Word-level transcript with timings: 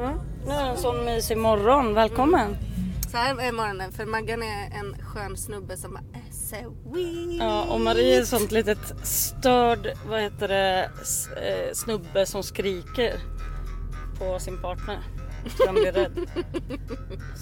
Ja. 0.00 0.14
Nu 0.46 0.52
är 0.52 0.64
det 0.64 0.70
en 0.70 0.76
sån 0.76 1.04
mysig 1.04 1.36
morgon. 1.38 1.94
Välkommen. 1.94 2.56
Så 3.10 3.16
här 3.16 3.40
är 3.40 3.52
morgonen 3.52 3.92
för 3.92 4.06
Maggan 4.06 4.42
är 4.42 4.78
en 4.78 4.96
skön 5.02 5.36
snubbe 5.36 5.76
som 5.76 5.92
bara 5.92 6.04
är 6.12 6.32
so 6.32 6.74
weird. 6.94 7.40
Ja, 7.40 7.64
och 7.64 7.80
Marie 7.80 8.16
är 8.16 8.22
ett 8.22 8.28
sånt 8.28 8.52
litet 8.52 8.78
störd, 9.02 9.88
vad 10.08 10.20
heter 10.20 10.48
det, 10.48 10.90
eh, 11.36 11.72
snubbe 11.72 12.26
som 12.26 12.42
skriker 12.42 13.14
på 14.18 14.38
sin 14.38 14.62
partner. 14.62 14.98
Så 15.56 15.66
han 15.66 15.74
blir 15.74 15.92
rädd. 15.92 16.30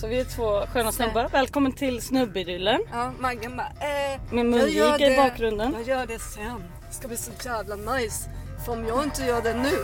Så 0.00 0.06
vi 0.06 0.20
är 0.20 0.24
två 0.24 0.66
sköna 0.66 0.92
snubbar. 0.92 1.28
Välkommen 1.32 1.72
till 1.72 2.02
snubbidyllen. 2.02 2.80
Ja, 2.92 3.12
Maggan 3.18 3.56
bara 3.56 3.66
eh, 3.66 4.20
Med 4.30 4.46
mungiga 4.46 5.12
i 5.12 5.16
bakgrunden. 5.16 5.72
Jag 5.78 5.88
gör 5.88 6.06
det 6.06 6.18
sen. 6.18 6.62
Det 6.88 6.94
ska 6.94 7.08
bli 7.08 7.16
så 7.16 7.30
jävla 7.44 7.76
nice. 7.76 8.30
För 8.64 8.72
om 8.72 8.86
jag 8.86 9.04
inte 9.04 9.24
gör 9.24 9.42
det 9.42 9.54
nu 9.54 9.78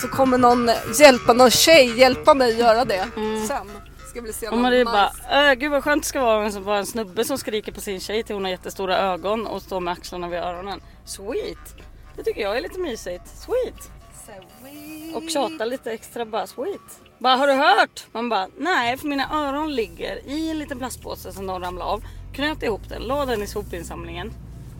så 0.00 0.08
kommer 0.08 0.38
någon 0.38 0.70
hjälpa, 0.98 1.32
någon 1.32 1.50
tjej 1.50 1.98
hjälpa 1.98 2.34
mig 2.34 2.58
göra 2.58 2.84
det 2.84 3.08
sen. 3.48 3.70
Det 4.00 4.08
ska 4.08 4.22
bli 4.22 4.32
så 4.32 4.44
jävla 4.44 4.56
Mm. 4.56 4.58
Och 4.58 4.62
Marie 4.62 4.84
nice. 4.84 4.92
bara, 4.92 5.50
äh, 5.50 5.54
gud 5.54 5.70
vad 5.70 5.84
skönt 5.84 6.02
det 6.02 6.08
ska 6.08 6.20
vara 6.20 6.46
att 6.46 6.54
vara 6.54 6.78
en 6.78 6.86
snubbe 6.86 7.24
som 7.24 7.38
skriker 7.38 7.72
på 7.72 7.80
sin 7.80 8.00
tjej 8.00 8.22
till 8.22 8.34
hon 8.34 8.44
har 8.44 8.50
jättestora 8.50 8.98
ögon 8.98 9.46
och 9.46 9.62
står 9.62 9.80
med 9.80 9.92
axlarna 9.92 10.28
vid 10.28 10.38
öronen. 10.38 10.80
Sweet! 11.04 11.76
Det 12.16 12.22
tycker 12.22 12.40
jag 12.40 12.56
är 12.56 12.60
lite 12.60 12.78
mysigt. 12.78 13.22
Sweet! 13.26 13.90
Weird. 14.62 15.16
Och 15.16 15.30
tjata 15.30 15.64
lite 15.64 15.92
extra 15.92 16.24
bara 16.24 16.46
sweet. 16.46 17.00
Bara 17.18 17.36
har 17.36 17.46
du 17.46 17.52
hört? 17.52 18.06
Man 18.12 18.28
bara 18.28 18.48
nej 18.58 18.96
för 18.96 19.06
mina 19.08 19.28
öron 19.32 19.74
ligger 19.74 20.28
i 20.28 20.50
en 20.50 20.58
liten 20.58 20.78
plastpåse 20.78 21.32
som 21.32 21.46
de 21.46 21.60
ramlade 21.60 21.90
av. 21.90 22.02
Knöt 22.34 22.62
ihop 22.62 22.88
den, 22.88 23.02
la 23.02 23.26
den 23.26 23.42
i 23.42 23.46
sopinsamlingen. 23.46 24.32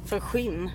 För 0.07 0.21
skinn. 0.21 0.71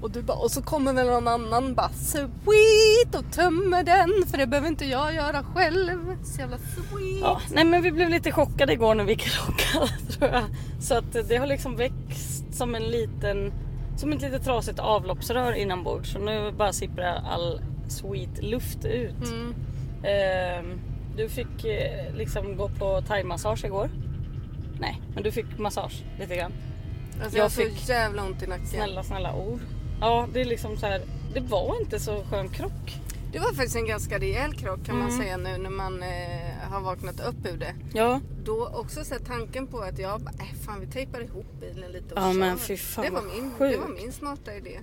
Och, 0.00 0.10
du 0.10 0.22
bara, 0.22 0.36
och 0.38 0.50
så 0.50 0.62
kommer 0.62 0.92
väl 0.92 1.06
någon 1.06 1.28
annan 1.28 1.74
bara 1.74 1.88
sweet 1.88 3.14
och 3.14 3.32
tömmer 3.32 3.82
den 3.82 4.26
för 4.30 4.38
det 4.38 4.46
behöver 4.46 4.68
inte 4.68 4.84
jag 4.84 5.14
göra 5.14 5.42
själv. 5.54 6.16
Så 6.24 6.40
jävla 6.40 6.58
sweet. 6.58 7.20
Ja, 7.20 7.40
nej 7.52 7.64
men 7.64 7.82
vi 7.82 7.92
blev 7.92 8.08
lite 8.10 8.32
chockade 8.32 8.72
igår 8.72 8.94
när 8.94 9.04
vi 9.04 9.16
krockade 9.16 9.88
tror 10.18 10.30
jag. 10.30 10.44
Så 10.80 10.94
att 10.94 11.28
det 11.28 11.36
har 11.36 11.46
liksom 11.46 11.76
växt 11.76 12.44
som 12.54 12.74
en 12.74 12.82
liten, 12.84 13.52
som 13.96 14.12
ett 14.12 14.22
litet 14.22 14.44
trasigt 14.44 14.78
avloppsrör 14.78 15.52
inombords. 15.52 16.12
Så 16.12 16.18
nu 16.18 16.52
bara 16.52 16.72
sipprar 16.72 17.22
all 17.30 17.60
sweet 17.88 18.42
luft 18.42 18.84
ut. 18.84 19.24
Mm. 19.30 19.54
Ehm, 20.04 20.80
du 21.16 21.28
fick 21.28 21.64
eh, 21.64 22.14
liksom 22.14 22.56
gå 22.56 22.68
på 22.68 23.02
thaimassage 23.08 23.64
igår. 23.64 23.90
Nej, 24.80 25.02
men 25.14 25.22
du 25.22 25.32
fick 25.32 25.58
massage 25.58 26.02
lite 26.20 26.36
grann. 26.36 26.52
Alltså 27.22 27.36
jag, 27.38 27.44
Jag 27.44 27.44
har 27.44 27.50
fick- 27.50 27.78
så 27.78 27.92
jävla 27.92 28.22
ont 28.24 28.42
i 28.42 28.46
nacken. 28.46 28.66
Snälla, 28.66 29.02
snälla 29.02 29.34
ord. 29.34 29.60
Ja, 30.00 30.28
det 30.32 30.40
är 30.40 30.44
liksom 30.44 30.76
så 30.76 30.86
här. 30.86 31.02
Det 31.34 31.40
var 31.40 31.80
inte 31.80 32.00
så 32.00 32.24
skön 32.30 32.48
krock. 32.48 33.00
Det 33.32 33.38
var 33.38 33.46
faktiskt 33.52 33.76
en 33.76 33.86
ganska 33.86 34.18
rejäl 34.18 34.54
krock 34.54 34.84
kan 34.86 34.98
man 34.98 35.08
Mm. 35.08 35.18
säga 35.20 35.36
nu 35.36 35.58
när 35.58 35.70
man 35.70 36.02
eh, 36.02 36.70
har 36.70 36.80
vaknat 36.80 37.20
upp 37.20 37.46
ur 37.46 37.56
det. 37.56 37.74
Ja, 37.94 38.20
Då 38.44 38.66
också 38.74 39.04
så 39.04 39.14
här, 39.14 39.20
tanken 39.20 39.66
på 39.66 39.78
att 39.80 39.98
jag 39.98 40.20
bara, 40.20 40.30
äh, 40.30 40.54
fan 40.66 40.80
vi 40.80 40.86
tejpar 40.86 41.20
ihop 41.20 41.46
bilen 41.60 41.92
lite 41.92 42.14
och 42.14 42.20
Ja, 42.20 42.32
kör. 42.32 42.38
men 42.40 42.58
fy 42.58 42.76
fan 42.76 43.04
det, 43.04 43.10
var 43.10 43.22
min, 43.22 43.52
det 43.58 43.76
var 43.76 43.88
min 44.02 44.12
smarta 44.12 44.54
idé. 44.54 44.78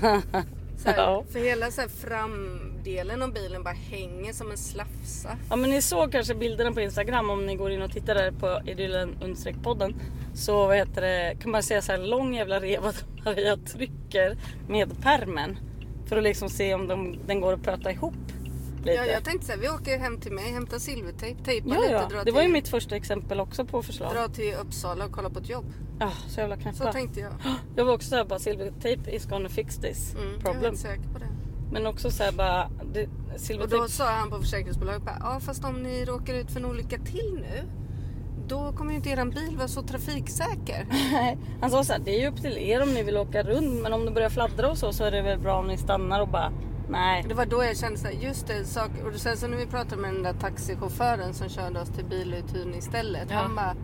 Så 0.76 0.88
här, 0.88 0.96
Ja. 0.96 1.24
För 1.32 1.38
hela 1.38 1.70
så 1.70 1.80
här, 1.80 1.88
framdelen 1.88 3.22
av 3.22 3.32
bilen 3.32 3.62
bara 3.62 3.74
hänger 3.74 4.32
som 4.32 4.50
en 4.50 4.56
slafsa. 4.56 5.38
Ja 5.50 5.56
men 5.56 5.70
ni 5.70 5.82
såg 5.82 6.12
kanske 6.12 6.34
bilderna 6.34 6.72
på 6.72 6.80
Instagram 6.80 7.30
om 7.30 7.46
ni 7.46 7.56
går 7.56 7.70
in 7.70 7.82
och 7.82 7.92
tittar 7.92 8.14
där 8.14 8.30
på 8.30 8.70
idyllen 8.70 9.16
podden. 9.62 9.94
Så 10.34 10.66
vad 10.66 10.76
heter 10.76 11.02
det, 11.02 11.36
kan 11.42 11.50
man 11.50 11.62
säga 11.62 11.82
så 11.82 11.92
här 11.92 11.98
lång 11.98 12.34
jävla 12.34 12.60
reva 12.60 12.92
som 12.92 13.08
Maria 13.24 13.56
trycker 13.56 14.36
med 14.68 15.02
permen. 15.02 15.58
För 16.08 16.16
att 16.16 16.22
liksom 16.22 16.48
se 16.48 16.74
om 16.74 16.86
de, 16.88 17.18
den 17.26 17.40
går 17.40 17.52
att 17.52 17.62
pöta 17.62 17.92
ihop 17.92 18.14
lite. 18.86 18.98
Ja, 18.98 19.06
jag 19.12 19.24
tänkte 19.24 19.46
så 19.46 19.52
här, 19.52 19.58
vi 19.58 19.68
åker 19.68 19.98
hem 19.98 20.20
till 20.20 20.32
mig, 20.32 20.44
hämtar 20.52 20.78
silvertejp, 20.78 21.44
tejpar 21.44 21.74
ja, 21.74 21.80
lite, 21.80 21.92
ja. 21.92 22.08
drar 22.08 22.24
Det 22.24 22.30
var 22.30 22.40
ju 22.40 22.46
till, 22.46 22.52
mitt 22.52 22.68
första 22.68 22.96
exempel 22.96 23.40
också 23.40 23.64
på 23.64 23.82
förslag. 23.82 24.12
dra 24.14 24.28
till 24.28 24.54
Uppsala 24.54 25.04
och 25.04 25.12
kolla 25.12 25.30
på 25.30 25.38
ett 25.38 25.48
jobb. 25.48 25.64
Ja, 26.00 26.10
så 26.28 26.40
jävla 26.40 26.56
Så 26.56 26.62
knäppa. 26.62 26.92
tänkte 26.92 27.20
jag. 27.20 27.32
Jag 27.76 27.84
var 27.84 27.94
också 27.94 28.08
såhär 28.08 28.24
bara 28.24 28.38
silvertape 28.38 29.10
is 29.10 29.26
gonna 29.26 29.48
fix 29.48 29.76
this 29.76 30.14
Mm, 30.14 30.26
jag 30.28 30.38
är 30.48 30.52
problem. 30.52 30.76
säker 30.76 31.08
på 31.12 31.18
det. 31.18 31.28
Men 31.72 31.86
också 31.86 32.10
såhär 32.10 32.32
bara, 32.32 32.70
det, 32.94 33.08
Och 33.34 33.40
silvertejp. 33.40 33.76
då 33.82 33.88
sa 33.88 34.04
han 34.10 34.30
på 34.30 34.38
försäkringsbolaget 34.40 35.02
bara, 35.02 35.16
ja 35.20 35.40
fast 35.40 35.64
om 35.64 35.82
ni 35.82 36.04
råkar 36.04 36.34
ut 36.34 36.50
för 36.50 36.60
en 36.60 36.66
olycka 36.66 36.98
till 36.98 37.34
nu 37.34 37.62
då 38.48 38.72
kommer 38.72 38.90
ju 38.90 38.96
inte 38.96 39.10
eran 39.10 39.30
bil 39.30 39.56
vara 39.56 39.68
så 39.68 39.82
trafiksäker. 39.82 40.86
Han 41.60 41.70
sa 41.70 41.84
såhär, 41.84 42.00
det 42.04 42.10
är 42.16 42.20
ju 42.20 42.28
upp 42.28 42.42
till 42.42 42.58
er 42.58 42.82
om 42.82 42.94
ni 42.94 43.02
vill 43.02 43.16
åka 43.16 43.42
runt 43.42 43.82
men 43.82 43.92
om 43.92 44.04
det 44.04 44.10
börjar 44.10 44.28
fladdra 44.30 44.70
och 44.70 44.78
så 44.78 44.92
så 44.92 45.04
är 45.04 45.10
det 45.10 45.22
väl 45.22 45.38
bra 45.38 45.58
om 45.58 45.66
ni 45.66 45.76
stannar 45.76 46.20
och 46.20 46.28
bara 46.28 46.52
nej. 46.88 47.24
Det 47.28 47.34
var 47.34 47.46
då 47.46 47.64
jag 47.64 47.76
kände 47.76 47.98
såhär, 47.98 48.14
just 48.14 48.46
det, 48.46 48.64
sak, 48.64 48.90
och 49.06 49.20
sen 49.20 49.36
så 49.36 49.46
när 49.48 49.56
vi 49.56 49.66
pratade 49.66 50.02
med 50.02 50.14
den 50.14 50.22
där 50.22 50.32
taxichauffören 50.32 51.34
som 51.34 51.48
körde 51.48 51.80
oss 51.80 51.88
till 51.88 52.04
biluthyrningsstället. 52.04 53.26
Ja. 53.30 53.36
Han 53.36 53.54
bara, 53.56 53.74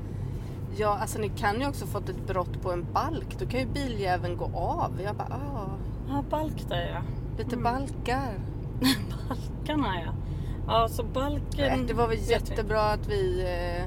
ja 0.77 0.99
alltså 1.01 1.19
ni 1.19 1.29
kan 1.29 1.61
ju 1.61 1.69
också 1.69 1.87
fått 1.87 2.09
ett 2.09 2.27
brott 2.27 2.63
på 2.63 2.73
en 2.73 2.87
balk. 2.93 3.37
Då 3.39 3.47
kan 3.47 3.61
ju 3.61 3.67
biljäveln 3.67 4.37
gå 4.37 4.45
av. 4.55 5.01
Jag 5.05 5.17
bara, 5.17 5.29
ah, 5.55 5.69
Ja, 6.09 6.25
balk 6.31 6.69
där 6.69 6.91
ja. 6.95 7.03
lite 7.39 7.57
Mm. 7.57 7.63
balkar. 7.63 8.33
Balkarna 9.29 10.01
ja. 10.05 10.13
Ja, 10.67 10.89
så 10.89 11.03
balken. 11.05 11.43
Nej, 11.79 11.85
det 11.87 11.95
var 11.95 12.09
väl 12.09 12.17
vi. 12.19 12.31
jättebra 12.31 12.83
att 12.83 13.07
vi 13.09 13.41
eh, 13.43 13.85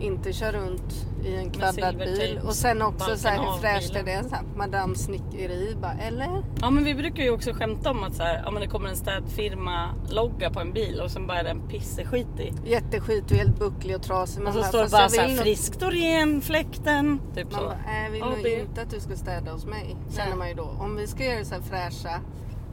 inte 0.00 0.32
kör 0.32 0.52
runt 0.52 1.06
i 1.24 1.34
en 1.36 1.52
silvertejp, 1.52 2.04
bil. 2.04 2.40
Och 2.46 2.54
sen 2.54 2.82
också 2.82 3.16
så 3.16 3.28
här, 3.28 3.38
hur 3.38 3.58
fräscht 3.60 3.96
är 3.96 4.02
det? 4.02 4.24
Så 4.28 4.34
här, 4.34 4.44
Madame 4.56 4.94
Snickeri 4.94 5.76
bara, 5.82 5.92
eller? 5.92 6.44
Ja 6.60 6.70
men 6.70 6.84
vi 6.84 6.94
brukar 6.94 7.22
ju 7.22 7.30
också 7.30 7.52
skämta 7.52 7.90
om 7.90 8.02
att 8.04 8.14
så 8.14 8.22
här, 8.22 8.42
ja, 8.44 8.50
men 8.50 8.60
det 8.62 8.68
kommer 8.68 8.88
en 8.88 8.96
städfirma 8.96 9.88
logga 10.10 10.50
på 10.50 10.60
en 10.60 10.72
bil 10.72 11.00
och 11.00 11.10
sen 11.10 11.26
bara 11.26 11.38
är 11.38 11.44
det 11.44 11.50
en 11.50 11.68
pisseskit 11.68 12.40
i. 12.40 12.52
Jätteskit 12.70 13.30
och 13.30 13.36
helt 13.36 13.58
bucklig 13.58 13.96
och 13.96 14.02
trasig. 14.02 14.46
Och 14.46 14.52
så 14.52 14.58
bara, 14.60 14.68
står 14.68 14.78
det 14.82 14.88
"Fast 14.88 14.92
bara 14.92 15.08
så 15.08 15.20
här, 15.20 15.36
friskt 15.42 15.82
och 15.82 15.92
ren 15.92 16.40
fläkten. 16.40 17.20
Typ 17.34 17.52
Man 17.52 17.60
så. 17.60 17.66
bara, 17.66 17.78
"Nej, 17.86 18.04
jag 18.04 18.10
vill 18.10 18.20
nog 18.20 18.46
inte 18.46 18.82
att 18.82 18.90
du 18.90 19.00
ska 19.00 19.16
städa 19.16 19.52
hos 19.52 19.66
mig. 19.66 19.96
Känner 20.16 20.36
man 20.36 20.48
ju 20.48 20.54
då. 20.54 20.76
Om 20.80 20.96
vi 20.96 21.06
ska 21.06 21.24
göra 21.24 21.44
så 21.44 21.54
här 21.54 21.62
fräscha, 21.62 22.20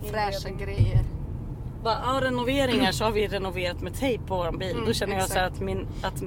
fräscha 0.03 0.49
grejer. 0.49 0.99
Bara, 1.83 1.97
ja, 2.05 2.19
renoveringar 2.23 2.91
så 2.91 3.03
har 3.03 3.11
vi 3.11 3.27
renoverat 3.27 3.81
med 3.81 3.93
tejp 3.93 4.23
på 4.27 4.35
vår 4.35 4.57
bil. 4.57 4.71
Mm, 4.71 4.85
Då 4.85 4.93
känner 4.93 5.15
jag 5.15 5.27
så 5.29 5.33
här 5.39 5.47
att, 5.47 5.59
min, 5.59 5.87
att 6.01 6.23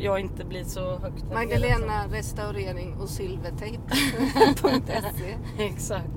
jag 0.00 0.20
inte 0.20 0.44
blir 0.44 0.64
så 0.64 0.98
högt 0.98 1.32
Magdalena 1.32 2.06
restaurering 2.10 2.96
och 3.00 3.08
silvertejp.se 3.08 5.36
Exakt. 5.58 6.08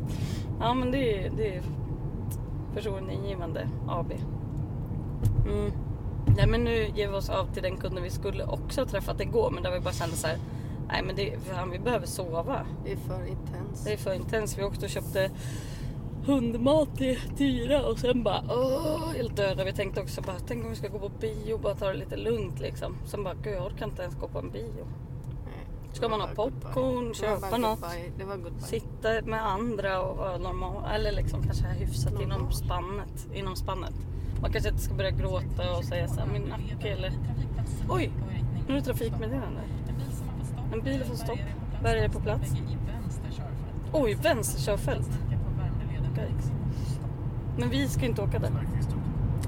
Ja 0.60 0.74
men 0.74 0.92
det 0.92 1.26
är, 1.26 1.32
det 1.38 1.56
är 1.56 1.64
förtroendeingivande 2.74 3.70
AB. 3.88 4.12
Mm. 5.46 5.72
Nej 6.38 6.48
men 6.48 6.64
nu 6.64 6.88
ger 6.96 7.08
vi 7.08 7.14
oss 7.16 7.30
av 7.30 7.54
till 7.54 7.64
den 7.64 7.78
kunden 7.78 8.04
vi 8.04 8.10
skulle 8.10 8.46
också 8.46 8.82
ha 8.82 8.86
träffat 8.86 9.22
igår 9.22 9.52
men 9.52 9.64
där 9.64 9.72
vi 9.72 9.80
bara 9.80 9.94
kände 9.94 10.16
så 10.16 10.28
här. 10.28 10.38
Nej 10.88 11.04
men 11.04 11.16
det, 11.16 11.40
fan, 11.40 11.70
vi 11.70 11.80
behöver 11.80 12.08
sova. 12.08 12.66
Det 12.86 12.92
är 12.92 12.98
för 12.98 13.26
intens. 13.26 13.84
Det 13.84 13.94
är 13.94 13.98
för 13.98 14.14
intensivt. 14.14 14.60
Vi 14.60 14.64
åkte 14.64 14.86
och 14.86 14.92
köpte 14.92 15.32
hundmat 16.26 16.98
till 16.98 17.20
Tyra 17.38 17.86
och 17.86 18.00
sen 18.00 18.24
bara 18.24 18.44
åh, 18.50 19.14
helt 19.16 19.36
döda. 19.36 19.64
Vi 19.64 19.74
tänkte 19.74 20.02
också 20.02 20.22
bara 20.22 20.40
tänk 20.48 20.64
om 20.64 20.70
vi 20.70 20.76
ska 20.76 20.88
gå 20.88 21.00
på 21.00 21.10
bio 21.10 21.54
och 21.54 21.60
bara 21.60 21.76
ta 21.76 21.88
det 21.88 21.94
lite 21.94 22.18
lugnt 22.18 22.60
liksom. 22.60 22.98
Sen 23.06 23.24
bara 23.24 23.34
gud 23.34 23.54
jag 23.54 23.66
orkar 23.66 23.86
inte 23.86 24.02
ens 24.02 24.16
gå 24.16 24.28
på 24.28 24.40
en 24.40 24.52
bio. 24.52 24.88
Nej, 25.46 25.94
Ska 25.94 26.10
man 26.10 26.22
ha 26.22 26.28
popcorn, 26.28 27.14
köpa 27.14 27.58
något? 27.58 27.80
Sitta 28.60 29.22
med 29.26 29.48
andra 29.48 30.02
och 30.02 30.18
vara 30.18 30.38
normal 30.38 30.92
eller 30.96 31.12
liksom 31.12 31.44
kanske 31.44 31.68
hyfsat 31.68 32.22
inom 32.22 32.52
spannet. 32.52 33.28
Inom 33.34 33.56
spannet. 33.56 33.94
Man 34.42 34.52
kanske 34.52 34.70
inte 34.70 34.82
ska 34.82 34.94
börja 34.94 35.12
gråta 35.12 35.78
och 35.78 35.84
säga 35.84 36.08
så 36.08 36.20
här 36.20 36.28
min 36.28 36.42
nacke 36.42 36.88
eller 36.88 37.12
oj 37.90 38.12
nu 38.68 38.74
är 38.74 38.78
det 38.80 38.86
trafikmeddelande. 38.86 39.62
En 40.74 40.82
bil 40.82 41.04
får 41.04 41.16
stopp. 41.16 41.40
Bärgare 41.84 42.06
är 42.06 42.10
på 42.10 42.20
plats. 42.20 42.52
Oj 43.94 44.18
vänsterkörfält. 46.14 46.46
Yikes. 46.46 47.00
Men 47.58 47.70
vi 47.70 47.88
ska 47.88 48.06
inte 48.06 48.22
åka 48.22 48.40
där. 48.40 48.52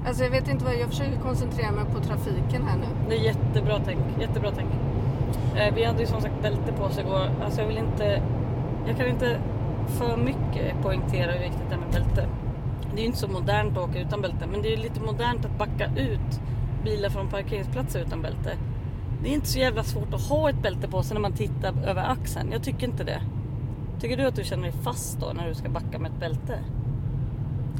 Alltså 0.06 0.24
jag 0.24 0.30
vet 0.30 0.48
inte 0.48 0.64
vad, 0.64 0.74
jag 0.74 0.88
försöker 0.88 1.18
koncentrera 1.20 1.72
mig 1.72 1.84
på 1.84 2.00
trafiken 2.00 2.62
här 2.62 2.76
nu. 2.78 2.86
Det 3.08 3.16
är 3.16 3.20
jättebra 3.20 3.80
tänk. 3.84 4.00
Jättebra 4.20 4.50
tänk. 4.56 4.70
Eh, 5.56 5.74
vi 5.74 5.84
hade 5.84 6.00
ju 6.00 6.06
som 6.06 6.20
sagt 6.20 6.42
bälte 6.42 6.72
på 6.72 6.84
oss 6.84 6.98
igår. 6.98 7.30
Alltså 7.44 7.60
jag 7.60 7.68
vill 7.68 7.78
inte... 7.78 8.22
Jag 8.86 8.96
kan 8.96 9.08
inte 9.08 9.40
för 9.86 10.16
mycket 10.16 10.82
poängtera 10.82 11.32
hur 11.32 11.38
viktigt 11.40 11.68
det 11.68 11.74
är 11.74 11.78
med 11.78 11.90
bälte. 11.92 12.28
Det 12.94 12.96
är 12.96 13.00
ju 13.00 13.06
inte 13.06 13.18
så 13.18 13.28
modernt 13.28 13.78
att 13.78 13.88
åka 13.88 14.00
utan 14.00 14.20
bälte. 14.20 14.46
Men 14.52 14.62
det 14.62 14.68
är 14.68 14.76
ju 14.76 14.82
lite 14.82 15.00
modernt 15.00 15.44
att 15.44 15.58
backa 15.58 15.86
ut 15.96 16.40
bilar 16.84 17.10
från 17.10 17.28
parkeringsplatser 17.28 18.00
utan 18.00 18.22
bälte. 18.22 18.56
Det 19.22 19.28
är 19.28 19.34
inte 19.34 19.46
så 19.46 19.58
jävla 19.58 19.82
svårt 19.84 20.14
att 20.14 20.28
ha 20.28 20.50
ett 20.50 20.62
bälte 20.62 20.88
på 20.88 21.02
sig 21.02 21.14
när 21.14 21.20
man 21.20 21.32
tittar 21.32 21.74
över 21.86 22.02
axeln. 22.02 22.52
Jag 22.52 22.62
tycker 22.62 22.86
inte 22.86 23.04
det. 23.04 23.20
Tycker 24.00 24.16
du 24.16 24.26
att 24.26 24.36
du 24.36 24.44
känner 24.44 24.62
dig 24.62 24.72
fast 24.82 25.20
då 25.20 25.32
när 25.32 25.48
du 25.48 25.54
ska 25.54 25.68
backa 25.68 25.98
med 25.98 26.10
ett 26.12 26.20
bälte? 26.20 26.60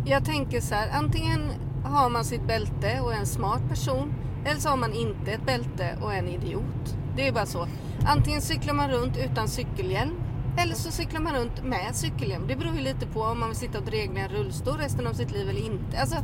Jag 0.07 0.25
tänker 0.25 0.61
så 0.61 0.75
här, 0.75 0.91
antingen 0.93 1.41
har 1.85 2.11
man 2.11 2.25
sitt 2.25 2.47
bälte 2.47 3.01
och 3.01 3.13
är 3.13 3.19
en 3.19 3.27
smart 3.27 3.69
person. 3.69 4.15
Eller 4.45 4.61
så 4.61 4.69
har 4.69 4.77
man 4.77 4.93
inte 4.93 5.33
ett 5.33 5.47
bälte 5.47 5.99
och 6.03 6.15
är 6.15 6.19
en 6.19 6.29
idiot. 6.29 6.97
Det 7.17 7.29
är 7.29 7.33
bara 7.33 7.47
så. 7.47 7.67
Antingen 8.07 8.41
cyklar 8.41 8.75
man 8.75 8.91
runt 8.91 9.17
utan 9.17 9.49
cykelhjälm. 9.49 10.15
Eller 10.59 10.75
så 10.75 10.91
cyklar 10.91 11.21
man 11.21 11.35
runt 11.35 11.65
med 11.65 11.97
cykelhjälm. 11.97 12.47
Det 12.49 12.57
beror 12.57 12.75
ju 12.75 12.81
lite 12.81 13.07
på 13.07 13.23
om 13.23 13.41
man 13.41 13.49
vill 13.49 13.59
sitta 13.59 13.79
och 13.79 13.85
dregla 13.85 14.21
i 14.21 14.23
en 14.23 14.29
rullstol 14.29 14.77
resten 14.77 15.07
av 15.07 15.13
sitt 15.13 15.33
liv 15.33 15.49
eller 15.49 15.67
inte. 15.67 16.01
Alltså, 16.01 16.17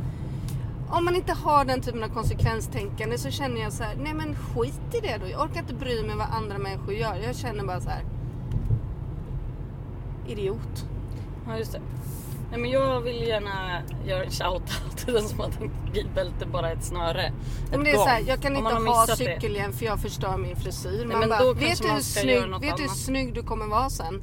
om 0.89 1.05
man 1.05 1.15
inte 1.15 1.33
har 1.33 1.65
den 1.65 1.81
typen 1.81 2.03
av 2.03 2.07
konsekvenstänkande 2.07 3.17
så 3.17 3.31
känner 3.31 3.61
jag 3.61 3.73
så 3.73 3.83
här, 3.83 3.95
nej 3.95 4.13
men 4.13 4.35
skit 4.35 4.93
i 4.93 4.99
det 4.99 5.17
då. 5.17 5.29
Jag 5.29 5.41
orkar 5.41 5.59
inte 5.59 5.73
bry 5.73 6.03
mig 6.03 6.15
vad 6.15 6.27
andra 6.29 6.57
människor 6.57 6.93
gör. 6.93 7.15
Jag 7.15 7.35
känner 7.35 7.63
bara 7.63 7.81
så 7.81 7.89
här. 7.89 8.03
Idiot. 10.27 10.85
Ja, 11.47 11.57
just 11.57 11.71
det. 11.71 11.81
Nej, 12.51 12.61
men 12.61 12.69
jag 12.69 13.01
vill 13.01 13.27
gärna 13.27 13.81
göra 14.05 14.23
en 14.23 14.31
shoutout 14.31 14.97
till 14.97 15.13
den 15.13 15.23
som 15.23 15.39
har 15.39 15.49
tänkt 15.49 15.93
bilbälte 15.93 16.45
bara 16.45 16.71
ett 16.71 16.83
snöre. 16.83 17.25
Ett 17.25 17.33
Men 17.71 17.83
det 17.83 17.91
är 17.91 17.97
så 17.97 18.05
här, 18.05 18.23
jag 18.27 18.41
kan 18.41 18.55
inte 18.55 18.73
man 18.73 18.87
ha 18.87 19.05
det. 19.05 19.15
cykelhjälm 19.15 19.73
för 19.73 19.85
jag 19.85 19.99
förstör 19.99 20.37
min 20.37 20.55
frisyr. 20.55 21.05
Man 21.05 21.19
men 21.19 21.29
bara, 21.29 21.39
då 21.39 21.53
vet 21.53 21.77
du 21.77 21.87
hur 21.87 21.93
man 21.93 22.03
snygg, 22.03 22.61
vet 22.61 22.79
hur 22.79 22.83
annat." 22.83 22.97
snygg 22.97 23.33
du 23.33 23.43
kommer 23.43 23.67
vara 23.67 23.89
sen? 23.89 24.21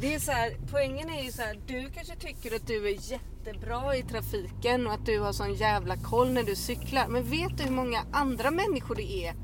Det 0.00 0.14
är 0.14 0.18
så 0.18 0.32
här, 0.32 0.56
poängen 0.70 1.10
är 1.10 1.22
ju 1.22 1.32
så 1.32 1.42
här, 1.42 1.58
du 1.66 1.90
kanske 1.94 2.16
tycker 2.16 2.56
att 2.56 2.66
du 2.66 2.88
är 2.88 3.12
jättebra 3.12 3.96
i 3.96 4.02
trafiken 4.02 4.86
och 4.86 4.92
att 4.92 5.06
du 5.06 5.20
har 5.20 5.32
sån 5.32 5.54
jävla 5.54 5.96
koll 5.96 6.30
när 6.30 6.42
du 6.42 6.56
cyklar. 6.56 7.08
Men 7.08 7.22
vet 7.22 7.58
du 7.58 7.64
hur 7.64 7.70
många 7.70 7.98
andra 8.12 8.50
människor 8.50 8.94
det 8.94 9.26
är 9.26 9.34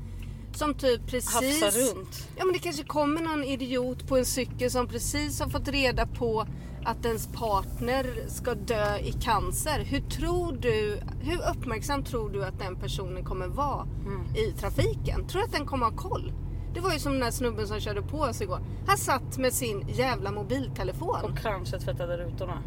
som 0.59 0.73
typ 0.73 1.07
precis... 1.07 1.33
Hafsar 1.33 1.95
runt. 1.95 2.27
Ja 2.37 2.45
men 2.45 2.53
det 2.53 2.59
kanske 2.59 2.83
kommer 2.83 3.21
någon 3.21 3.43
idiot 3.43 4.07
på 4.07 4.17
en 4.17 4.25
cykel 4.25 4.71
som 4.71 4.87
precis 4.87 5.39
har 5.39 5.49
fått 5.49 5.67
reda 5.67 6.07
på 6.07 6.45
att 6.85 7.05
ens 7.05 7.27
partner 7.27 8.05
ska 8.27 8.55
dö 8.55 8.97
i 8.97 9.11
cancer. 9.11 9.79
Hur 9.79 10.01
tror 10.01 10.57
du, 10.61 10.99
hur 11.21 11.39
uppmärksam 11.51 12.03
tror 12.03 12.29
du 12.29 12.45
att 12.45 12.59
den 12.59 12.75
personen 12.75 13.23
kommer 13.23 13.47
vara 13.47 13.87
i 14.35 14.51
trafiken? 14.51 15.27
Tror 15.27 15.41
du 15.41 15.45
att 15.45 15.53
den 15.53 15.65
kommer 15.65 15.85
ha 15.85 15.95
koll? 15.95 16.33
Det 16.73 16.79
var 16.79 16.93
ju 16.93 16.99
som 16.99 17.11
den 17.11 17.21
där 17.21 17.31
snubben 17.31 17.67
som 17.67 17.79
körde 17.79 18.01
på 18.01 18.17
oss 18.17 18.41
igår. 18.41 18.59
Han 18.87 18.97
satt 18.97 19.37
med 19.37 19.53
sin 19.53 19.87
jävla 19.87 20.31
mobiltelefon. 20.31 21.15
Och 21.23 21.37
kanske 21.37 21.79
tvättade 21.79 22.17
rutorna. 22.17 22.63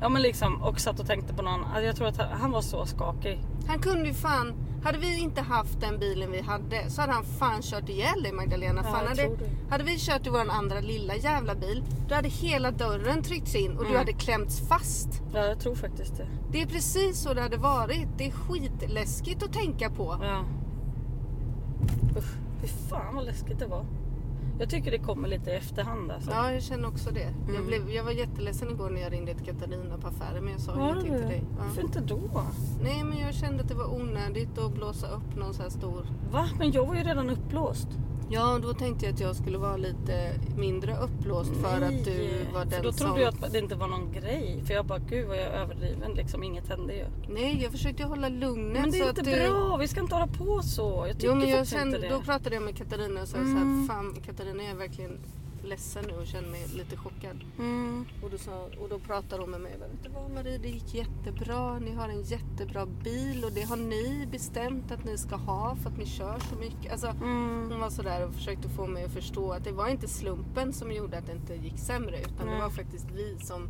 Ja 0.00 0.08
men 0.08 0.22
liksom, 0.22 0.62
och 0.62 0.80
satt 0.80 1.00
och 1.00 1.06
tänkte 1.06 1.34
på 1.34 1.42
någon. 1.42 1.64
Alltså, 1.64 1.80
Jag 1.82 1.96
tror 1.96 2.08
att 2.08 2.16
han 2.40 2.50
var 2.50 2.60
så 2.60 2.86
skakig. 2.86 3.40
Han 3.66 3.78
kunde 3.78 4.08
ju 4.08 4.14
fan, 4.14 4.52
hade 4.84 4.98
vi 4.98 5.20
inte 5.20 5.40
haft 5.40 5.80
den 5.80 5.98
bilen 5.98 6.30
vi 6.32 6.40
hade 6.40 6.90
så 6.90 7.00
hade 7.00 7.12
han 7.12 7.24
fan 7.24 7.62
kört 7.62 7.88
ihjäl 7.88 8.22
dig 8.22 8.32
Magdalena. 8.32 8.80
Ja, 8.84 8.90
fan, 8.90 9.06
hade, 9.08 9.30
hade 9.70 9.84
vi 9.84 9.96
kört 9.98 10.26
i 10.26 10.30
vår 10.30 10.50
andra 10.50 10.80
lilla 10.80 11.16
jävla 11.16 11.54
bil, 11.54 11.82
då 12.08 12.14
hade 12.14 12.28
hela 12.28 12.70
dörren 12.70 13.22
tryckts 13.22 13.54
in 13.54 13.70
och 13.72 13.82
du 13.82 13.88
Mm. 13.88 13.98
hade 13.98 14.12
klämts 14.12 14.68
fast. 14.68 15.08
Ja 15.34 15.40
jag 15.44 15.60
tror 15.60 15.74
faktiskt 15.74 16.16
det. 16.16 16.26
Det 16.52 16.62
är 16.62 16.66
precis 16.66 17.18
så 17.22 17.34
det 17.34 17.40
hade 17.42 17.56
varit. 17.56 18.08
Det 18.18 18.26
är 18.26 18.30
skitläskigt 18.30 19.42
att 19.42 19.52
tänka 19.52 19.90
på. 19.90 20.18
Ja. 20.22 20.44
Usch, 22.18 22.34
fy 22.60 22.66
fan 22.90 23.14
vad 23.14 23.24
läskigt 23.24 23.58
det 23.58 23.66
var. 23.66 23.84
Jag 24.58 24.70
tycker 24.70 24.90
det 24.90 24.98
kommer 24.98 25.28
lite 25.28 25.50
i 25.50 25.54
efterhand 25.54 26.10
alltså. 26.10 26.30
Ja, 26.30 26.52
jag 26.52 26.62
känner 26.62 26.88
också 26.88 27.10
det. 27.10 27.34
Jag, 27.46 27.54
Mm. 27.54 27.66
blev, 27.66 27.90
jag 27.90 28.04
var 28.04 28.10
jätteledsen 28.12 28.70
igår 28.70 28.90
när 28.90 29.00
jag 29.00 29.12
ringde 29.12 29.34
till 29.34 29.46
Katarina 29.46 29.98
på 29.98 30.08
affären 30.08 30.44
men 30.44 30.52
jag 30.52 30.60
sa 30.60 30.74
Var 30.74 30.90
ingenting 30.90 31.12
till 31.18 31.26
dig. 31.28 31.44
Varför 31.58 31.80
Ja. 31.80 31.86
inte 31.86 32.00
då? 32.00 32.20
Nej, 32.82 33.04
men 33.04 33.18
jag 33.18 33.34
kände 33.34 33.62
att 33.62 33.68
det 33.68 33.74
var 33.74 33.94
onödigt 33.94 34.58
att 34.58 34.74
blåsa 34.74 35.08
upp 35.10 35.36
någon 35.36 35.54
så 35.54 35.62
här 35.62 35.70
stor... 35.70 36.06
Va? 36.32 36.48
Men 36.58 36.72
jag 36.72 36.86
var 36.86 36.94
ju 36.94 37.02
redan 37.02 37.30
uppblåst. 37.30 37.88
Ja, 38.30 38.58
då 38.62 38.72
tänkte 38.72 39.06
jag 39.06 39.14
att 39.14 39.20
jag 39.20 39.36
skulle 39.36 39.58
vara 39.58 39.76
lite 39.76 40.30
mindre 40.56 40.96
uppblåst 40.96 41.50
för 41.56 41.80
att 41.82 42.04
du 42.04 42.30
var 42.54 42.64
den 42.64 42.82
då 42.82 42.92
som... 42.92 43.06
trodde 43.06 43.20
jag 43.22 43.34
att 43.34 43.52
det 43.52 43.58
inte 43.58 43.74
var 43.74 43.86
någon 43.88 44.12
grej. 44.12 44.62
För 44.66 44.74
jag 44.74 44.86
bara, 44.86 44.98
gud 44.98 45.28
vad 45.28 45.36
jag 45.36 45.44
är 45.44 45.50
överdriven 45.50 46.12
liksom. 46.14 46.42
Inget 46.42 46.68
hände 46.68 46.94
ju. 46.94 47.04
Nej, 47.28 47.60
jag 47.62 47.72
försökte 47.72 48.04
hålla 48.04 48.28
lugnet 48.28 48.82
Men 48.82 48.90
det 48.90 48.98
är 49.00 49.08
inte 49.08 49.22
du... 49.22 49.50
bra. 49.50 49.76
Vi 49.76 49.88
ska 49.88 50.00
inte 50.00 50.14
hålla 50.14 50.26
på 50.26 50.62
så. 50.62 51.04
Jag 51.08 51.16
tycker 51.16 51.28
Jo 51.28 51.34
men 51.34 51.48
jag 51.48 51.66
kände, 51.68 51.96
inte 51.96 52.08
det. 52.08 52.14
då 52.14 52.20
pratade 52.20 52.54
jag 52.54 52.62
med 52.64 52.76
Katarina 52.76 53.22
och 53.22 53.28
sa 53.28 53.36
Mm. 53.36 53.86
så 53.86 53.92
här, 53.92 53.98
fan 53.98 54.14
Katarina 54.26 54.62
jag 54.62 54.72
är 54.72 54.76
verkligen 54.76 55.18
ledsen 55.64 56.04
nu 56.08 56.14
och 56.14 56.26
känner 56.26 56.48
mig 56.48 56.66
lite 56.76 56.96
chockad. 56.96 57.44
Mm. 57.58 58.04
Och 58.22 58.30
då, 58.30 58.38
sa, 58.38 58.68
och 58.80 58.88
då 58.88 58.98
pratade 58.98 59.42
hon 59.42 59.50
med 59.50 59.60
mig. 59.60 59.72
Vet 59.78 60.02
du 60.02 60.08
vad 60.08 60.30
Marie, 60.30 60.58
det 60.58 60.68
gick 60.68 60.94
jättebra. 60.94 61.78
Ni 61.78 61.94
har 61.94 62.08
en 62.08 62.22
jättebra 62.22 62.86
bil 62.86 63.44
och 63.44 63.52
det 63.52 63.62
har 63.62 63.76
ni 63.76 64.28
bestämt 64.32 64.92
att 64.92 65.04
ni 65.04 65.18
ska 65.18 65.36
ha 65.36 65.76
för 65.76 65.90
att 65.90 65.98
ni 65.98 66.06
kör 66.06 66.38
så 66.50 66.56
mycket. 66.56 66.92
Alltså, 66.92 67.06
Mm. 67.06 67.68
hon 67.70 67.80
var 67.80 67.90
sådär 67.90 68.26
och 68.26 68.34
försökte 68.34 68.68
få 68.68 68.86
mig 68.86 69.04
att 69.04 69.12
förstå 69.12 69.52
att 69.52 69.64
det 69.64 69.72
var 69.72 69.88
inte 69.88 70.08
slumpen 70.08 70.72
som 70.72 70.92
gjorde 70.92 71.18
att 71.18 71.26
det 71.26 71.32
inte 71.32 71.54
gick 71.54 71.78
sämre. 71.78 72.20
Utan 72.20 72.46
det 72.46 72.52
Nej. 72.52 72.60
var 72.60 72.70
faktiskt 72.70 73.06
vi 73.14 73.38
som 73.40 73.68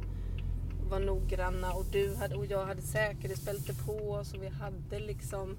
var 0.91 1.01
noggranna 1.01 1.73
och 1.73 1.85
du 1.93 2.15
hade, 2.15 2.35
och 2.35 2.47
jag 2.47 2.67
hade 2.67 2.83
säkerhetsbälte 2.83 3.75
på 3.87 3.93
oss 4.13 4.35
och 4.35 4.43
vi 4.43 4.49
hade 4.49 4.99
liksom 4.99 5.57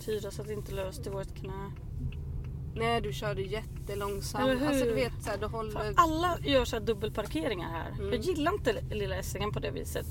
Tyra 0.00 0.30
så 0.30 0.42
att 0.42 0.48
det 0.48 0.54
inte 0.54 0.74
löste 0.74 1.10
vårt 1.10 1.34
knä. 1.34 1.70
Nej 2.76 3.00
du 3.00 3.12
körde 3.12 3.42
jättelångsamt. 3.42 4.62
Alltså 4.62 4.84
du 4.84 4.94
vet 4.94 5.40
du 5.40 5.46
håller... 5.46 5.92
alla 5.96 6.38
gör 6.42 6.64
så 6.64 6.76
här 6.76 6.82
dubbelparkeringar 6.82 7.68
här. 7.68 7.90
Mm. 7.90 8.12
Jag 8.12 8.20
gillar 8.20 8.52
inte 8.52 8.72
lilla 8.90 9.16
Essingen 9.16 9.52
på 9.52 9.60
det 9.60 9.70
viset. 9.70 10.06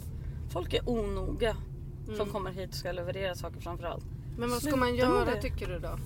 Folk 0.49 0.73
är 0.73 0.89
onoga 0.89 1.57
som 2.05 2.15
Mm. 2.15 2.29
kommer 2.29 2.51
hit 2.51 2.69
och 2.69 2.75
ska 2.75 2.91
leverera 2.91 3.35
saker 3.35 3.59
framförallt. 3.59 4.05
Men 4.37 4.49
vad 4.49 4.57
ska 4.57 4.59
Sluta 4.59 4.77
man 4.77 4.95
göra 4.95 5.41
tycker 5.41 5.67
du 5.67 5.79
då? 5.79 5.97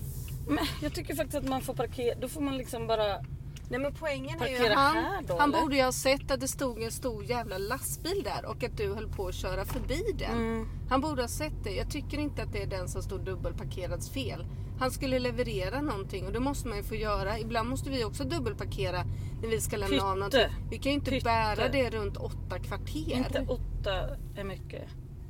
Men 0.48 0.64
jag 0.82 0.94
tycker 0.94 1.14
faktiskt 1.14 1.36
att 1.36 1.48
man 1.48 1.60
får 1.60 1.74
parkera. 1.74 2.18
Då 2.20 2.28
får 2.28 2.40
man 2.40 2.56
liksom 2.56 2.86
bara... 2.86 3.24
Nej 3.70 3.80
men 3.80 3.94
poängen 3.94 4.42
är 4.42 4.48
ju 4.48 4.68
han, 4.74 4.96
här 4.96 5.22
då, 5.22 5.38
han 5.38 5.50
eller? 5.50 5.62
borde 5.62 5.76
ju 5.76 5.82
ha 5.82 5.92
sett 5.92 6.30
att 6.30 6.40
det 6.40 6.48
stod 6.48 6.82
en 6.82 6.90
stor 6.90 7.24
jävla 7.24 7.58
lastbil 7.58 8.22
där 8.24 8.46
och 8.46 8.64
att 8.64 8.76
du 8.76 8.94
höll 8.94 9.08
på 9.08 9.26
att 9.28 9.34
köra 9.34 9.64
förbi 9.64 10.02
den. 10.18 10.30
Mm. 10.30 10.68
Han 10.88 11.00
borde 11.00 11.22
ha 11.22 11.28
sett 11.28 11.64
det. 11.64 11.70
Jag 11.70 11.90
tycker 11.90 12.18
inte 12.18 12.42
att 12.42 12.52
det 12.52 12.62
är 12.62 12.66
den 12.66 12.88
som 12.88 13.02
stod 13.02 13.24
dubbelparkerads 13.24 14.10
fel. 14.10 14.46
Han 14.78 14.90
skulle 14.90 15.18
leverera 15.18 15.80
någonting 15.80 16.26
och 16.26 16.32
det 16.32 16.40
måste 16.40 16.68
man 16.68 16.76
ju 16.76 16.82
få 16.82 16.94
göra. 16.94 17.38
Ibland 17.38 17.68
måste 17.68 17.90
vi 17.90 18.04
också 18.04 18.24
dubbelparkera 18.24 19.04
när 19.42 19.48
vi 19.48 19.60
ska 19.60 19.76
lämna 19.76 19.96
av 19.96 20.14
Pytte. 20.14 20.14
någonting. 20.14 20.68
Vi 20.70 20.78
kan 20.78 20.92
ju 20.92 20.98
inte 20.98 21.10
Pytte. 21.10 21.24
bära 21.24 21.68
det 21.68 21.90
runt 21.90 22.16
åtta 22.16 22.58
kvarter. 22.58 23.16
Inte 23.16 23.46
åtta 23.48 24.16
är 24.36 24.44
mycket. 24.44 24.82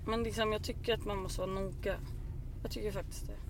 Men 0.06 0.22
liksom, 0.22 0.52
jag 0.52 0.64
tycker 0.64 0.94
att 0.94 1.04
man 1.04 1.18
måste 1.18 1.40
vara 1.40 1.50
noga. 1.50 1.96
Jag 2.62 2.70
tycker 2.70 2.92
faktiskt 2.92 3.26
det. 3.26 3.49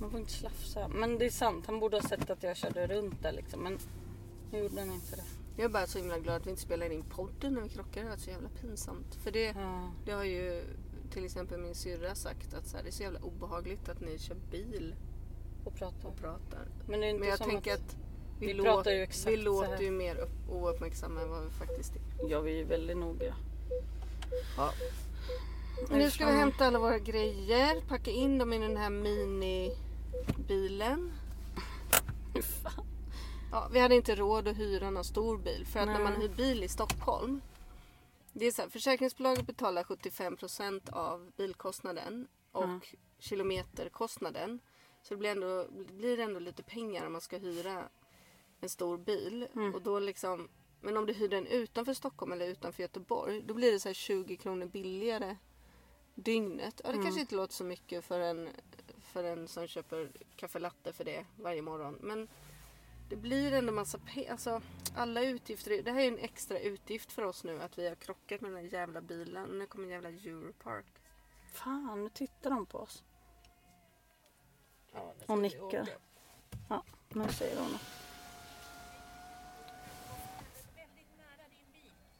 Man 0.00 0.10
får 0.10 0.20
inte 0.20 0.32
slafsa. 0.32 0.88
Men 0.88 1.18
det 1.18 1.24
är 1.26 1.30
sant, 1.30 1.66
han 1.66 1.80
borde 1.80 1.96
ha 1.96 2.08
sett 2.08 2.30
att 2.30 2.42
jag 2.42 2.56
körde 2.56 2.86
runt 2.86 3.22
där 3.22 3.32
liksom. 3.32 3.60
Men 3.62 3.78
nu 4.52 4.58
gjorde 4.58 4.80
han 4.80 4.92
inte 4.92 5.16
det. 5.16 5.24
Jag 5.56 5.64
är 5.64 5.68
bara 5.68 5.86
så 5.86 5.98
himla 5.98 6.18
glad 6.18 6.36
att 6.36 6.46
vi 6.46 6.50
inte 6.50 6.62
spelar 6.62 6.92
in 6.92 7.02
podden 7.02 7.54
när 7.54 7.60
vi 7.62 7.68
krockar. 7.68 8.02
Det 8.02 8.08
var 8.08 8.16
så 8.16 8.30
jävla 8.30 8.48
pinsamt. 8.48 9.14
För 9.14 9.30
det, 9.30 9.44
Ja. 9.56 9.90
det 10.04 10.12
har 10.12 10.24
ju 10.24 10.62
till 11.12 11.24
exempel 11.24 11.60
min 11.60 11.74
syrra 11.74 12.14
sagt 12.14 12.54
att 12.54 12.66
så 12.66 12.76
här, 12.76 12.84
det 12.84 12.90
är 12.90 12.92
så 12.92 13.02
jävla 13.02 13.20
obehagligt 13.20 13.88
att 13.88 14.00
ni 14.00 14.18
kör 14.18 14.36
bil 14.50 14.94
Och 15.64 15.74
prata. 15.74 16.08
och 16.08 16.16
pratar. 16.16 16.66
Men 16.88 17.00
det 17.00 17.06
är 17.06 17.10
inte 17.10 17.20
Men 17.20 17.28
jag 17.28 17.38
tänker 17.38 17.74
att... 17.74 17.80
att 17.80 17.96
vi, 18.40 18.46
vi 18.46 18.54
låt, 18.54 18.66
pratar 18.66 18.90
ju 18.90 19.02
exakt 19.02 19.32
vi 19.32 19.36
låter 19.36 19.82
ju 19.82 19.90
mer 19.90 20.16
upp, 20.16 20.50
ouppmärksamma 20.50 21.20
än 21.20 21.30
vad 21.30 21.44
vi 21.44 21.50
faktiskt 21.50 21.92
är. 21.96 22.02
Ja, 22.30 22.40
vi 22.40 22.60
är 22.60 22.64
väldigt 22.64 22.96
noga. 22.96 23.34
Ja. 24.56 24.72
Nu 25.90 26.10
ska 26.10 26.26
vi 26.26 26.32
hämta 26.32 26.66
alla 26.66 26.78
våra 26.78 26.98
grejer, 26.98 27.80
packa 27.88 28.10
in 28.10 28.38
dem 28.38 28.52
i 28.52 28.58
den 28.58 28.76
här 28.76 28.90
minibilen. 28.90 29.76
Fy 32.34 32.42
fan. 32.42 32.86
Ja, 33.52 33.68
vi 33.72 33.78
hade 33.80 33.94
inte 33.94 34.14
råd 34.14 34.48
att 34.48 34.58
hyra 34.58 34.90
någon 34.90 35.04
stor 35.04 35.38
bil 35.38 35.66
för 35.66 35.80
att 35.80 35.86
när 35.88 36.02
man 36.04 36.12
Nej. 36.12 36.22
hyr 36.22 36.34
bil 36.36 36.62
i 36.64 36.68
Stockholm 36.68 37.40
det 38.32 38.46
är 38.46 38.50
så 38.50 38.62
här, 38.62 38.68
försäkringsbolaget 38.68 39.46
betalar 39.46 39.82
75% 39.82 40.92
av 40.92 41.32
bilkostnaden 41.36 42.28
och 42.52 42.64
Ja. 42.64 42.80
kilometerkostnaden. 43.18 44.60
Så 45.02 45.14
det 45.14 45.18
blir, 45.18 45.30
ändå, 45.30 45.66
blir 45.70 46.20
ändå 46.20 46.40
lite 46.40 46.62
pengar 46.62 47.06
om 47.06 47.12
man 47.12 47.20
ska 47.20 47.38
hyra 47.38 47.88
en 48.60 48.68
stor 48.68 48.98
bil. 48.98 49.48
Mm. 49.54 49.74
Och 49.74 49.82
då 49.82 49.98
liksom, 49.98 50.48
men 50.80 50.96
om 50.96 51.06
du 51.06 51.12
hyr 51.12 51.28
den 51.28 51.46
utanför 51.46 51.94
Stockholm 51.94 52.32
eller 52.32 52.48
utanför 52.48 52.82
Göteborg 52.82 53.42
då 53.42 53.54
blir 53.54 53.72
det 53.72 53.80
så 53.80 53.88
här 53.88 53.94
20 53.94 54.36
kronor 54.36 54.66
billigare 54.66 55.36
dygnet. 56.14 56.80
Ja, 56.84 56.88
det 56.88 56.94
Mm. 56.94 57.04
kanske 57.04 57.20
inte 57.20 57.34
låter 57.34 57.54
så 57.54 57.64
mycket 57.64 58.04
för 58.04 58.20
en, 58.20 58.48
för 59.10 59.24
en 59.24 59.48
som 59.48 59.66
köper 59.66 60.10
kaffe 60.36 60.58
latte 60.58 60.92
för 60.92 61.04
det 61.04 61.26
varje 61.36 61.62
morgon. 61.62 61.98
Men 62.00 62.28
det 63.08 63.16
blir 63.16 63.52
ändå 63.52 63.72
massa 63.72 63.98
pengar. 63.98 64.30
Alltså, 64.32 64.62
alla 64.96 65.22
utgifter. 65.22 65.82
Det 65.82 65.92
här 65.92 66.00
är 66.00 66.08
en 66.08 66.18
extra 66.18 66.58
utgift 66.58 67.12
för 67.12 67.22
oss 67.22 67.44
nu 67.44 67.62
att 67.62 67.78
vi 67.78 67.88
har 67.88 67.94
krockat 67.94 68.40
med 68.40 68.50
den 68.50 68.64
här 68.64 68.72
jävla 68.72 69.00
bilen. 69.00 69.58
Nu 69.58 69.66
kommer 69.66 69.84
en 69.84 69.90
jävla 69.90 70.08
Europark. 70.08 70.86
Fan, 71.52 72.02
nu 72.02 72.10
tittar 72.10 72.50
de 72.50 72.66
på 72.66 72.78
oss. 72.78 73.04
Ja, 74.92 75.14
Och 75.26 75.38
vi 75.38 75.42
nickar. 75.42 75.88
Ja, 76.68 76.84
nu 77.08 77.28
säger 77.28 77.60
hon 77.60 77.72
något. 77.72 77.80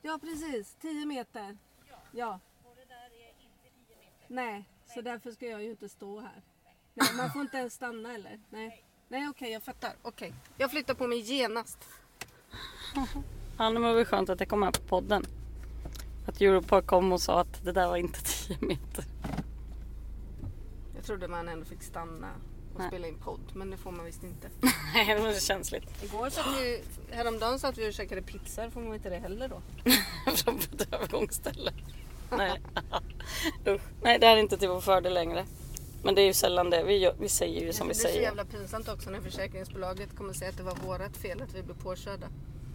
Ja, 0.03 0.19
precis. 0.23 0.77
10 0.81 1.07
meter. 1.07 1.59
Ja. 2.13 2.41
Nej, 4.27 4.65
så 4.95 5.01
därför 5.01 5.31
ska 5.31 5.47
jag 5.47 5.63
ju 5.63 5.71
inte 5.71 5.89
stå 5.89 6.21
här. 6.21 6.43
Nej, 6.95 7.09
man 7.17 7.31
får 7.31 7.43
inte 7.43 7.57
ens 7.57 7.75
stanna 7.75 8.15
eller? 8.15 8.41
Nej, 8.51 8.85
Nej 9.09 9.29
okej, 9.29 9.53
jag 9.53 9.63
fattar. 9.63 9.93
Okej. 10.03 10.35
Jag 10.57 10.71
flyttar 10.71 10.95
på 10.95 11.07
mig 11.07 11.19
genast. 11.19 11.79
Ja, 13.59 13.71
det 13.71 13.81
var 13.81 13.95
väl 13.95 14.05
skönt 14.05 14.31
att 14.31 14.39
det 14.39 14.47
kom 14.47 14.61
med 14.61 14.73
på 14.75 14.81
podden. 14.81 15.25
Att 16.27 16.41
Europark 16.41 16.87
kom 16.87 17.13
och 17.13 17.21
sa 17.21 17.41
att 17.41 17.65
det 17.65 17.73
där 17.73 17.87
var 17.89 17.97
inte 17.97 18.21
10 18.49 18.59
meter. 18.61 19.05
Jag 20.97 21.05
trodde 21.05 21.29
man 21.29 21.49
ändå 21.49 21.65
fick 21.65 21.83
stanna 21.83 22.29
och 22.75 22.79
Nej. 22.79 22.89
spela 22.89 23.07
in 23.07 23.19
podd, 23.19 23.41
men 23.55 23.71
det 23.71 23.77
får 23.77 23.93
man 23.93 24.05
visst 24.05 24.23
inte. 24.23 24.51
Nej, 24.95 25.15
det 25.15 25.23
var 25.23 25.33
så 25.33 25.41
känsligt. 25.41 26.05
Igår 26.05 26.31
satt 26.31 26.47
vi, 26.61 26.83
häromdagen 27.11 27.59
satt 27.59 27.79
vi 27.79 27.89
och 27.91 27.95
käkade 27.95 28.23
pizza, 28.23 28.71
får 28.71 28.81
man 28.81 28.95
inte 28.95 29.11
det 29.11 29.19
heller 29.19 29.49
då? 29.49 29.63
Från 30.37 30.57
ett 30.59 30.95
övergångsställe. 30.95 31.73
Nej. 32.31 32.61
Nej, 34.03 34.19
det 34.19 34.27
här 34.27 34.37
är 34.37 34.41
inte 34.41 34.57
till 34.57 34.69
vår 34.69 34.81
fördel 34.81 35.15
längre. 35.15 35.47
Men 36.03 36.15
det 36.15 36.23
är 36.23 36.27
ju 36.27 36.33
sällan 36.33 36.71
det. 36.71 36.83
Vi, 36.83 37.11
vi 37.21 37.29
säger 37.29 37.61
ju 37.61 37.73
som 37.73 37.89
vi 37.89 37.93
det 37.95 37.99
blir 37.99 38.03
så 38.03 38.09
säger. 38.09 38.23
jävla 38.23 38.45
pinsamt 38.45 38.89
också 38.89 39.11
när 39.11 39.21
försäkringsbolaget 39.21 40.17
kommer 40.17 40.33
säga 40.33 40.51
att 40.51 40.57
det 40.57 40.63
var 40.63 40.77
vårat 40.87 41.17
fel 41.17 41.43
att 41.43 41.55
vi 41.55 41.63
blev 41.63 41.75
påkörda. 41.75 42.27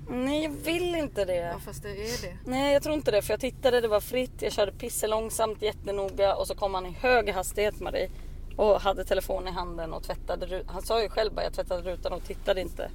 Nej, 0.10 0.44
jag 0.44 0.51
vill 0.51 0.96
inte 0.96 1.25
det. 1.25 1.36
Ja 1.36 1.60
fast 1.60 1.84
det 1.84 1.89
är 1.89 2.22
det. 2.22 2.38
Nej, 2.46 2.74
jag 2.74 2.84
tror 2.84 2.96
inte 2.96 3.12
det. 3.12 3.22
För 3.22 3.34
jag 3.34 3.39
tittade, 3.39 3.82
det 3.82 3.88
var 3.88 4.00
fritt. 4.00 4.41
Jag 4.41 4.53
körde 4.53 4.72
pisse 4.72 5.08
långsamt, 5.08 5.62
jättenoga. 5.62 6.36
Och 6.36 6.48
så 6.48 6.55
kom 6.55 6.74
han 6.74 6.86
i 6.86 6.91
hög 6.91 7.29
hastighet 7.29 7.79
med 7.79 7.94
dig. 7.94 8.12
Och 8.55 8.82
hade 8.82 9.05
telefonen 9.05 9.48
i 9.48 9.51
handen 9.51 9.94
och 9.94 10.03
tvättade 10.03 10.46
rutan. 10.46 10.70
Han 10.74 10.82
sa 10.82 11.01
ju 11.01 11.10
själv 11.10 11.34
bara, 11.34 11.44
jag 11.44 11.53
tvättade 11.53 11.91
rutan 11.91 12.13
och 12.13 12.24
tittade 12.24 12.62
inte. 12.62 12.91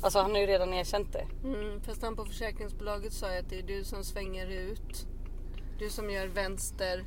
Alltså 0.00 0.18
han 0.18 0.30
har 0.30 0.38
ju 0.38 0.46
redan 0.46 0.74
erkänt 0.74 1.12
det. 1.12 1.26
Mm, 1.44 1.80
fast 1.80 2.02
han 2.02 2.16
på 2.16 2.24
försäkringsbolaget 2.24 3.12
sa 3.12 3.32
ju 3.32 3.38
att 3.38 3.50
det 3.50 3.58
är 3.58 3.62
du 3.62 3.84
som 3.84 4.04
svänger 4.04 4.46
ut. 4.46 5.06
Du 5.78 5.90
som 5.90 6.10
gör 6.10 6.26
vänster. 6.26 7.04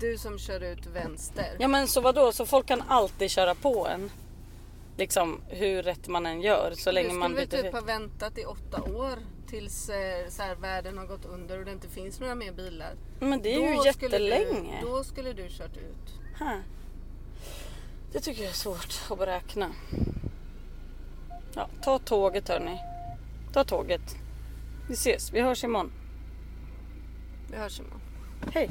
Du 0.00 0.18
som 0.18 0.38
kör 0.38 0.62
ut 0.62 0.86
vänster. 0.86 1.56
Ja 1.58 1.68
men 1.68 1.88
så 1.88 2.00
vadå, 2.00 2.32
så 2.32 2.46
folk 2.46 2.66
kan 2.66 2.82
alltid 2.88 3.30
köra 3.30 3.54
på 3.54 3.86
en? 3.86 4.10
Liksom 4.96 5.40
hur 5.48 5.82
rätt 5.82 6.08
man 6.08 6.26
än 6.26 6.40
gör 6.40 6.72
så 6.76 6.90
länge 6.90 7.08
du 7.08 7.14
man 7.14 7.30
skulle 7.30 7.46
väl 7.46 7.48
byter 7.48 7.62
typ 7.62 7.72
ha 7.72 7.80
väntat 7.80 8.38
i 8.38 8.44
åtta 8.44 8.82
år 8.82 9.18
tills 9.48 9.88
eh, 9.88 10.28
så 10.28 10.42
här, 10.42 10.54
världen 10.54 10.98
har 10.98 11.06
gått 11.06 11.24
under 11.24 11.58
och 11.58 11.64
det 11.64 11.72
inte 11.72 11.88
finns 11.88 12.20
några 12.20 12.34
mer 12.34 12.52
bilar. 12.52 12.94
Men 13.20 13.42
det 13.42 13.54
är 13.54 13.70
ju 13.70 13.76
Då 13.76 13.92
skulle 13.92 14.16
jättelänge. 14.18 14.80
Du, 14.80 14.86
då 14.86 15.04
skulle 15.04 15.32
du 15.32 15.48
kört 15.48 15.76
ut. 15.76 16.38
Huh. 16.38 16.58
Det 18.12 18.20
tycker 18.20 18.42
jag 18.42 18.50
är 18.50 18.54
svårt 18.54 19.00
att 19.10 19.18
beräkna. 19.18 19.70
Ja, 21.54 21.68
ta 21.82 21.98
tåget 21.98 22.48
hörni. 22.48 22.78
Ta 23.52 23.64
tåget. 23.64 24.16
Vi 24.88 24.94
ses, 24.94 25.32
vi 25.32 25.40
hörs 25.40 25.64
imorgon. 25.64 25.92
Vi 27.50 27.56
hörs 27.56 27.80
imorgon. 27.80 28.00
Hej! 28.52 28.70